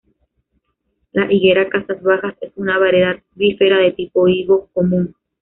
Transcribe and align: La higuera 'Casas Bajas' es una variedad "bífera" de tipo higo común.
La 1.11 1.31
higuera 1.31 1.69
'Casas 1.69 2.01
Bajas' 2.01 2.33
es 2.41 2.51
una 2.55 2.79
variedad 2.79 3.19
"bífera" 3.35 3.77
de 3.77 3.91
tipo 3.91 4.27
higo 4.27 4.67
común. 4.73 5.13